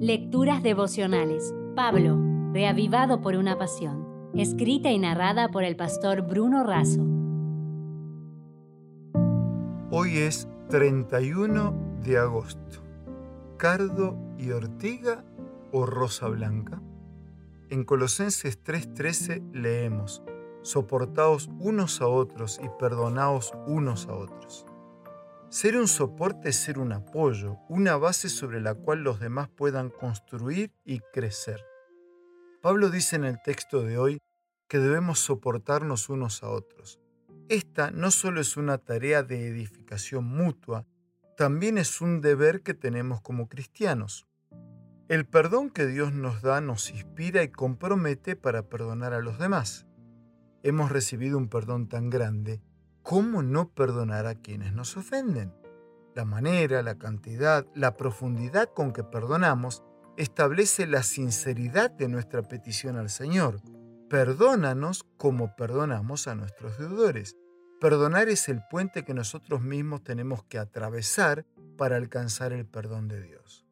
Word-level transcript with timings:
Lecturas 0.00 0.62
devocionales. 0.62 1.54
Pablo, 1.74 2.18
reavivado 2.52 3.22
por 3.22 3.34
una 3.34 3.56
pasión. 3.56 4.30
Escrita 4.34 4.90
y 4.90 4.98
narrada 4.98 5.48
por 5.48 5.64
el 5.64 5.74
pastor 5.74 6.20
Bruno 6.20 6.64
Razo. 6.64 7.00
Hoy 9.90 10.18
es 10.18 10.48
31 10.68 11.74
de 12.02 12.18
agosto. 12.18 12.82
¿Cardo 13.56 14.18
y 14.36 14.50
ortiga 14.50 15.24
o 15.72 15.86
rosa 15.86 16.28
blanca? 16.28 16.82
En 17.70 17.84
Colosenses 17.84 18.62
3:13 18.62 19.50
leemos, 19.54 20.22
soportaos 20.60 21.48
unos 21.58 22.02
a 22.02 22.06
otros 22.06 22.60
y 22.62 22.68
perdonaos 22.78 23.54
unos 23.66 24.08
a 24.08 24.12
otros. 24.14 24.65
Ser 25.48 25.76
un 25.76 25.86
soporte 25.86 26.48
es 26.48 26.56
ser 26.56 26.80
un 26.80 26.92
apoyo, 26.92 27.60
una 27.68 27.96
base 27.96 28.28
sobre 28.28 28.60
la 28.60 28.74
cual 28.74 29.04
los 29.04 29.20
demás 29.20 29.48
puedan 29.48 29.90
construir 29.90 30.72
y 30.84 30.98
crecer. 31.12 31.64
Pablo 32.60 32.90
dice 32.90 33.14
en 33.14 33.24
el 33.24 33.40
texto 33.40 33.82
de 33.84 33.96
hoy 33.96 34.18
que 34.66 34.78
debemos 34.78 35.20
soportarnos 35.20 36.08
unos 36.08 36.42
a 36.42 36.48
otros. 36.48 36.98
Esta 37.48 37.92
no 37.92 38.10
solo 38.10 38.40
es 38.40 38.56
una 38.56 38.78
tarea 38.78 39.22
de 39.22 39.46
edificación 39.46 40.24
mutua, 40.24 40.84
también 41.36 41.78
es 41.78 42.00
un 42.00 42.20
deber 42.20 42.62
que 42.62 42.74
tenemos 42.74 43.20
como 43.20 43.48
cristianos. 43.48 44.26
El 45.08 45.26
perdón 45.26 45.70
que 45.70 45.86
Dios 45.86 46.12
nos 46.12 46.42
da 46.42 46.60
nos 46.60 46.90
inspira 46.90 47.44
y 47.44 47.52
compromete 47.52 48.34
para 48.34 48.68
perdonar 48.68 49.14
a 49.14 49.20
los 49.20 49.38
demás. 49.38 49.86
Hemos 50.64 50.90
recibido 50.90 51.38
un 51.38 51.48
perdón 51.48 51.88
tan 51.88 52.10
grande 52.10 52.60
¿cómo 53.06 53.40
no 53.40 53.68
perdonar 53.68 54.26
a 54.26 54.34
quienes 54.34 54.74
nos 54.74 54.96
ofenden? 54.96 55.54
La 56.16 56.24
manera, 56.24 56.82
la 56.82 56.98
cantidad, 56.98 57.64
la 57.72 57.96
profundidad 57.96 58.68
con 58.74 58.92
que 58.92 59.04
perdonamos 59.04 59.84
establece 60.16 60.88
la 60.88 61.04
sinceridad 61.04 61.92
de 61.92 62.08
nuestra 62.08 62.42
petición 62.42 62.96
al 62.96 63.08
Señor. 63.08 63.60
Perdónanos 64.10 65.04
como 65.18 65.54
perdonamos 65.54 66.26
a 66.26 66.34
nuestros 66.34 66.78
deudores. 66.78 67.36
Perdonar 67.80 68.28
es 68.28 68.48
el 68.48 68.60
puente 68.68 69.04
que 69.04 69.14
nosotros 69.14 69.62
mismos 69.62 70.02
tenemos 70.02 70.42
que 70.42 70.58
atravesar 70.58 71.46
para 71.78 71.96
alcanzar 71.96 72.52
el 72.52 72.66
perdón 72.66 73.06
de 73.06 73.22
Dios. 73.22 73.64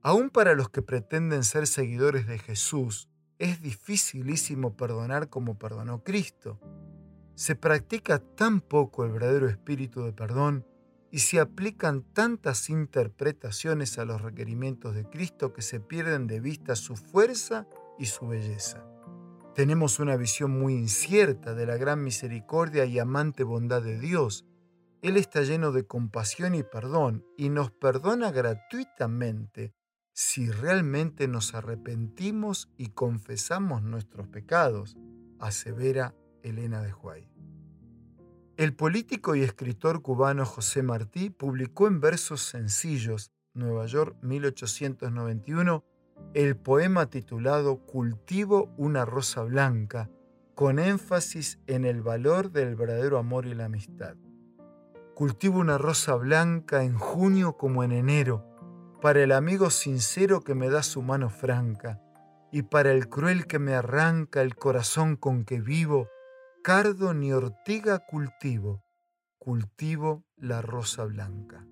Aún 0.00 0.30
para 0.30 0.54
los 0.54 0.68
que 0.68 0.82
pretenden 0.82 1.42
ser 1.42 1.66
seguidores 1.66 2.28
de 2.28 2.38
Jesús, 2.38 3.08
es 3.40 3.60
dificilísimo 3.62 4.76
perdonar 4.76 5.28
como 5.28 5.58
perdonó 5.58 6.04
Cristo 6.04 6.60
se 7.34 7.56
practica 7.56 8.18
tan 8.18 8.60
poco 8.60 9.04
el 9.04 9.12
verdadero 9.12 9.48
espíritu 9.48 10.02
de 10.02 10.12
perdón 10.12 10.66
y 11.10 11.20
se 11.20 11.38
aplican 11.38 12.02
tantas 12.02 12.70
interpretaciones 12.70 13.98
a 13.98 14.04
los 14.04 14.20
requerimientos 14.20 14.94
de 14.94 15.04
Cristo 15.04 15.52
que 15.52 15.62
se 15.62 15.80
pierden 15.80 16.26
de 16.26 16.40
vista 16.40 16.74
su 16.74 16.96
fuerza 16.96 17.68
y 17.98 18.06
su 18.06 18.26
belleza. 18.26 18.84
Tenemos 19.54 20.00
una 20.00 20.16
visión 20.16 20.50
muy 20.50 20.74
incierta 20.74 21.54
de 21.54 21.66
la 21.66 21.76
gran 21.76 22.02
misericordia 22.02 22.84
y 22.84 22.98
amante 22.98 23.44
bondad 23.44 23.82
de 23.82 24.00
Dios. 24.00 24.44
Él 25.02 25.16
está 25.16 25.42
lleno 25.42 25.70
de 25.70 25.86
compasión 25.86 26.56
y 26.56 26.64
perdón 26.64 27.24
y 27.36 27.50
nos 27.50 27.70
perdona 27.70 28.32
gratuitamente 28.32 29.72
si 30.12 30.50
realmente 30.50 31.28
nos 31.28 31.54
arrepentimos 31.54 32.68
y 32.76 32.88
confesamos 32.88 33.82
nuestros 33.82 34.26
pecados, 34.28 34.96
asevera 35.38 36.14
Elena 36.44 36.80
de 36.82 36.92
Huay. 36.92 37.28
El 38.56 38.74
político 38.74 39.34
y 39.34 39.42
escritor 39.42 40.00
cubano 40.00 40.44
José 40.44 40.84
Martí 40.84 41.30
publicó 41.30 41.88
en 41.88 41.98
versos 42.00 42.42
sencillos, 42.42 43.32
Nueva 43.52 43.86
York 43.86 44.16
1891, 44.22 45.84
el 46.34 46.56
poema 46.56 47.06
titulado 47.06 47.78
Cultivo 47.78 48.72
una 48.76 49.04
rosa 49.04 49.42
blanca, 49.42 50.08
con 50.54 50.78
énfasis 50.78 51.58
en 51.66 51.84
el 51.84 52.02
valor 52.02 52.52
del 52.52 52.76
verdadero 52.76 53.18
amor 53.18 53.46
y 53.46 53.54
la 53.54 53.64
amistad. 53.64 54.14
Cultivo 55.14 55.58
una 55.58 55.78
rosa 55.78 56.14
blanca 56.14 56.84
en 56.84 56.96
junio 56.96 57.56
como 57.56 57.82
en 57.82 57.90
enero, 57.90 58.44
para 59.00 59.22
el 59.22 59.32
amigo 59.32 59.70
sincero 59.70 60.42
que 60.42 60.54
me 60.54 60.70
da 60.70 60.82
su 60.82 61.02
mano 61.02 61.28
franca, 61.28 62.00
y 62.52 62.62
para 62.62 62.92
el 62.92 63.08
cruel 63.08 63.46
que 63.46 63.58
me 63.58 63.74
arranca 63.74 64.42
el 64.42 64.54
corazón 64.54 65.16
con 65.16 65.44
que 65.44 65.60
vivo, 65.60 66.08
cardo 66.64 67.12
ni 67.12 67.30
ortiga 67.30 67.98
cultivo, 67.98 68.82
cultivo 69.36 70.24
la 70.38 70.62
rosa 70.62 71.04
blanca. 71.04 71.66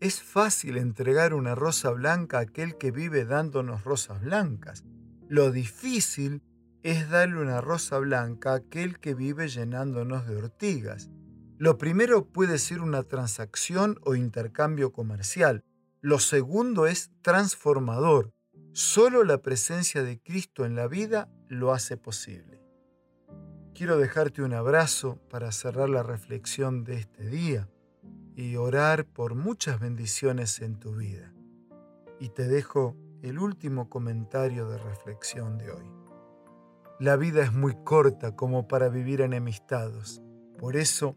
Es 0.00 0.22
fácil 0.22 0.76
entregar 0.76 1.32
una 1.32 1.54
rosa 1.54 1.88
blanca 1.92 2.36
a 2.36 2.42
aquel 2.42 2.76
que 2.76 2.90
vive 2.90 3.24
dándonos 3.24 3.84
rosas 3.84 4.20
blancas. 4.20 4.84
Lo 5.30 5.50
difícil 5.50 6.42
es 6.82 7.08
darle 7.08 7.40
una 7.40 7.62
rosa 7.62 7.96
blanca 8.00 8.52
a 8.52 8.56
aquel 8.56 9.00
que 9.00 9.14
vive 9.14 9.48
llenándonos 9.48 10.26
de 10.26 10.36
ortigas. 10.36 11.08
Lo 11.56 11.78
primero 11.78 12.26
puede 12.26 12.58
ser 12.58 12.82
una 12.82 13.04
transacción 13.04 13.98
o 14.04 14.14
intercambio 14.14 14.92
comercial. 14.92 15.64
Lo 16.02 16.18
segundo 16.18 16.86
es 16.86 17.12
transformador. 17.22 18.34
Solo 18.74 19.24
la 19.24 19.38
presencia 19.38 20.02
de 20.02 20.20
Cristo 20.20 20.66
en 20.66 20.76
la 20.76 20.86
vida 20.86 21.30
lo 21.48 21.72
hace 21.72 21.96
posible. 21.96 22.61
Quiero 23.82 23.98
dejarte 23.98 24.42
un 24.42 24.54
abrazo 24.54 25.18
para 25.28 25.50
cerrar 25.50 25.88
la 25.88 26.04
reflexión 26.04 26.84
de 26.84 26.98
este 26.98 27.26
día 27.26 27.68
y 28.36 28.54
orar 28.54 29.04
por 29.06 29.34
muchas 29.34 29.80
bendiciones 29.80 30.60
en 30.60 30.78
tu 30.78 30.94
vida. 30.94 31.34
Y 32.20 32.28
te 32.28 32.46
dejo 32.46 32.96
el 33.22 33.40
último 33.40 33.90
comentario 33.90 34.68
de 34.68 34.78
reflexión 34.78 35.58
de 35.58 35.72
hoy. 35.72 35.90
La 37.00 37.16
vida 37.16 37.42
es 37.42 37.52
muy 37.52 37.74
corta 37.82 38.36
como 38.36 38.68
para 38.68 38.88
vivir 38.88 39.20
enemistados. 39.20 40.22
Por 40.60 40.76
eso, 40.76 41.16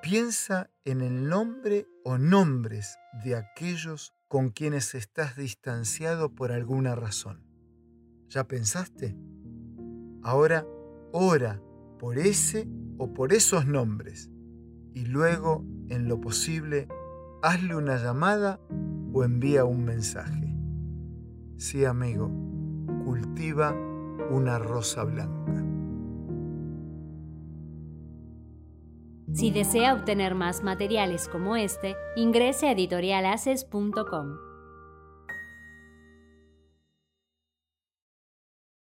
piensa 0.00 0.70
en 0.84 1.00
el 1.00 1.28
nombre 1.28 1.88
o 2.04 2.16
nombres 2.16 2.96
de 3.24 3.34
aquellos 3.34 4.14
con 4.28 4.50
quienes 4.50 4.94
estás 4.94 5.34
distanciado 5.34 6.32
por 6.32 6.52
alguna 6.52 6.94
razón. 6.94 7.42
¿Ya 8.28 8.44
pensaste? 8.44 9.16
Ahora 10.22 10.64
ora 11.10 11.60
por 11.98 12.18
ese 12.18 12.68
o 12.96 13.12
por 13.12 13.32
esos 13.32 13.66
nombres 13.66 14.30
y 14.94 15.04
luego, 15.04 15.64
en 15.88 16.08
lo 16.08 16.20
posible, 16.20 16.88
hazle 17.42 17.76
una 17.76 17.96
llamada 17.96 18.60
o 19.12 19.24
envía 19.24 19.64
un 19.64 19.84
mensaje. 19.84 20.56
Sí, 21.56 21.84
amigo, 21.84 22.30
cultiva 23.04 23.74
una 24.30 24.58
rosa 24.58 25.04
blanca. 25.04 25.64
Si 29.32 29.50
desea 29.50 29.94
obtener 29.94 30.34
más 30.34 30.64
materiales 30.64 31.28
como 31.28 31.54
este, 31.54 31.96
ingrese 32.16 32.66
a 32.66 32.72
editorialaces.com. 32.72 34.47